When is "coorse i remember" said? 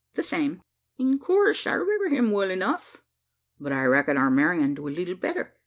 1.19-2.09